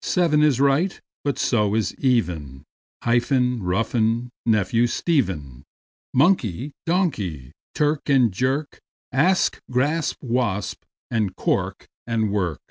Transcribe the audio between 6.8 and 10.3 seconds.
donkey; clerk and jerk; Asp, grasp,